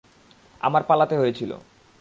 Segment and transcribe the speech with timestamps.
[0.61, 1.51] আমার পালাতে হয়েছিল।